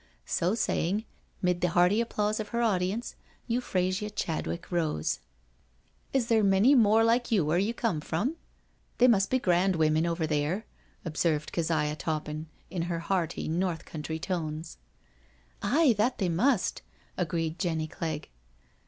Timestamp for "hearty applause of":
1.69-2.47